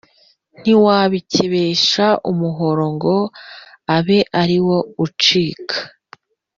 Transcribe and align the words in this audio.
Ntiwabikebesha 0.61 2.05
umuhoro 2.31 2.83
ngo 2.95 3.15
abe 3.95 4.19
ari 4.41 4.57
wo 4.65 4.77
ucika 5.05 5.77